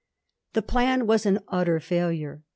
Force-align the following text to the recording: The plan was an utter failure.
The 0.53 0.63
plan 0.63 1.05
was 1.05 1.27
an 1.27 1.41
utter 1.49 1.79
failure. 1.79 2.41